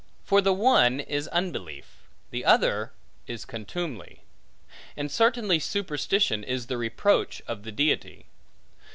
For 0.23 0.41
the 0.41 0.51
one 0.51 0.99
is 0.99 1.27
unbelief, 1.27 2.09
the 2.31 2.43
other 2.43 2.91
is 3.27 3.45
contumely; 3.45 4.23
and 4.97 5.11
certainly 5.11 5.59
superstition 5.59 6.43
is 6.43 6.65
the 6.65 6.77
reproach 6.79 7.39
of 7.47 7.61
the 7.61 7.71
Deity. 7.71 8.25